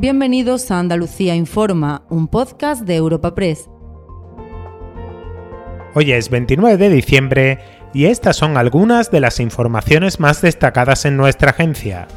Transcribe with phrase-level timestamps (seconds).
[0.00, 3.68] Bienvenidos a Andalucía Informa, un podcast de Europa Press.
[5.94, 7.58] Hoy es 29 de diciembre
[7.92, 12.08] y estas son algunas de las informaciones más destacadas en nuestra agencia.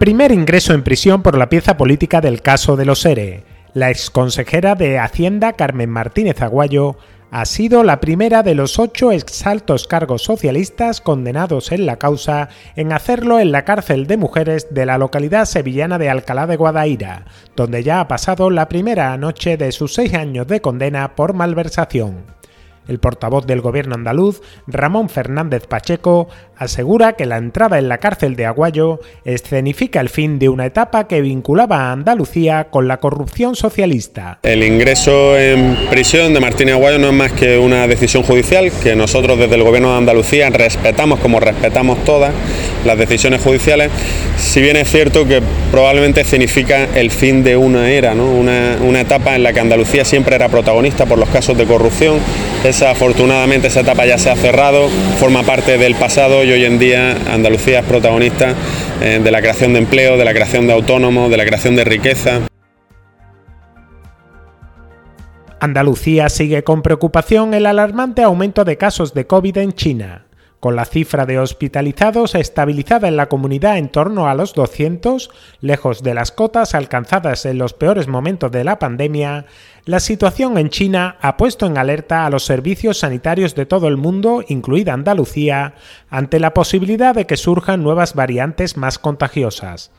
[0.00, 3.44] Primer ingreso en prisión por la pieza política del caso de los ERE.
[3.72, 6.96] La exconsejera de Hacienda Carmen Martínez Aguayo
[7.30, 12.92] ha sido la primera de los ocho exaltos cargos socialistas condenados en la causa en
[12.92, 17.82] hacerlo en la cárcel de mujeres de la localidad sevillana de Alcalá de Guadaira, donde
[17.84, 22.39] ya ha pasado la primera noche de sus seis años de condena por malversación.
[22.88, 28.36] El portavoz del gobierno andaluz, Ramón Fernández Pacheco, asegura que la entrada en la cárcel
[28.36, 33.56] de Aguayo escenifica el fin de una etapa que vinculaba a Andalucía con la corrupción
[33.56, 34.40] socialista.
[34.42, 38.94] El ingreso en prisión de Martín Aguayo no es más que una decisión judicial que
[38.94, 42.32] nosotros desde el gobierno de Andalucía respetamos como respetamos todas
[42.84, 43.90] las decisiones judiciales,
[44.36, 49.34] si bien es cierto que probablemente significa el fin de una era, una, una etapa
[49.34, 52.18] en la que Andalucía siempre era protagonista por los casos de corrupción
[52.70, 56.78] esa, afortunadamente esa etapa ya se ha cerrado, forma parte del pasado y hoy en
[56.78, 58.54] día Andalucía es protagonista
[59.02, 61.84] eh, de la creación de empleo, de la creación de autónomos, de la creación de
[61.84, 62.40] riqueza.
[65.60, 70.29] Andalucía sigue con preocupación el alarmante aumento de casos de COVID en China.
[70.60, 75.30] Con la cifra de hospitalizados estabilizada en la comunidad en torno a los 200,
[75.62, 79.46] lejos de las cotas alcanzadas en los peores momentos de la pandemia,
[79.86, 83.96] la situación en China ha puesto en alerta a los servicios sanitarios de todo el
[83.96, 85.76] mundo, incluida Andalucía,
[86.10, 89.90] ante la posibilidad de que surjan nuevas variantes más contagiosas.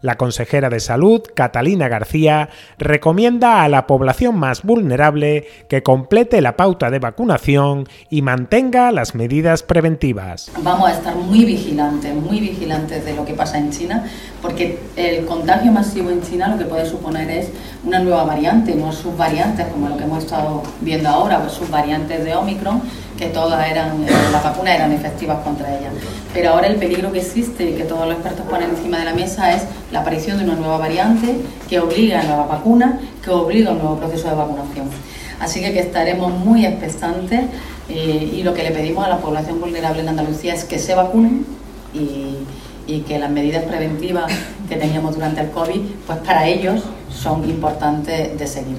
[0.00, 6.56] La consejera de Salud, Catalina García, recomienda a la población más vulnerable que complete la
[6.56, 10.52] pauta de vacunación y mantenga las medidas preventivas.
[10.62, 14.04] Vamos a estar muy vigilantes, muy vigilantes de lo que pasa en China,
[14.40, 17.50] porque el contagio masivo en China lo que puede suponer es
[17.84, 22.36] una nueva variante, no subvariantes como lo que hemos estado viendo ahora, pues subvariantes de
[22.36, 22.82] Omicron
[23.18, 25.90] que todas eran, eh, las vacunas eran efectivas contra ella.
[26.32, 29.12] Pero ahora el peligro que existe y que todos los expertos ponen encima de la
[29.12, 31.36] mesa es la aparición de una nueva variante
[31.68, 34.88] que obliga a nuevas vacunas, que obliga a un nuevo proceso de vacunación.
[35.40, 37.42] Así que, estaremos muy expectantes
[37.88, 40.94] eh, y lo que le pedimos a la población vulnerable en Andalucía es que se
[40.94, 41.44] vacunen
[41.92, 44.32] y que las medidas preventivas
[44.68, 48.78] que teníamos durante el COVID, pues para ellos son importantes de seguir.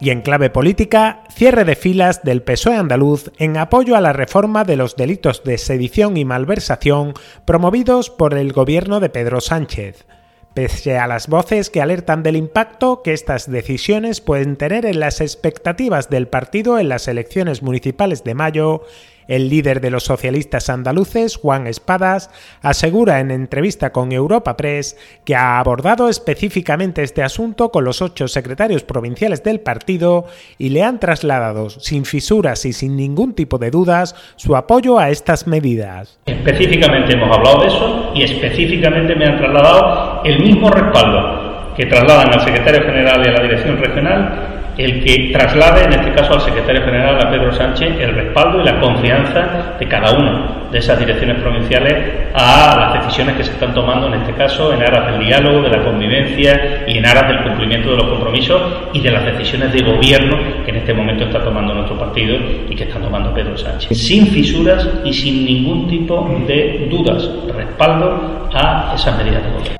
[0.00, 4.64] Y en clave política, cierre de filas del PSOE andaluz en apoyo a la reforma
[4.64, 7.12] de los delitos de sedición y malversación
[7.44, 10.06] promovidos por el gobierno de Pedro Sánchez.
[10.54, 15.20] Pese a las voces que alertan del impacto que estas decisiones pueden tener en las
[15.20, 18.82] expectativas del partido en las elecciones municipales de mayo,
[19.30, 22.30] el líder de los socialistas andaluces, Juan Espadas,
[22.62, 28.26] asegura en entrevista con Europa Press que ha abordado específicamente este asunto con los ocho
[28.26, 30.26] secretarios provinciales del partido
[30.58, 35.10] y le han trasladado sin fisuras y sin ningún tipo de dudas su apoyo a
[35.10, 36.18] estas medidas.
[36.26, 42.32] Específicamente hemos hablado de eso y específicamente me han trasladado el mismo respaldo que trasladan
[42.32, 46.40] al secretario general y a la dirección regional el que traslade, en este caso al
[46.40, 50.98] secretario general, a Pedro Sánchez, el respaldo y la confianza de cada una de esas
[50.98, 55.26] direcciones provinciales a las decisiones que se están tomando, en este caso, en aras del
[55.26, 59.24] diálogo, de la convivencia y en aras del cumplimiento de los compromisos y de las
[59.24, 62.36] decisiones de gobierno que en este momento está tomando nuestro partido
[62.68, 63.98] y que está tomando Pedro Sánchez.
[63.98, 69.79] Sin fisuras y sin ningún tipo de dudas, respaldo a esas medidas de gobierno.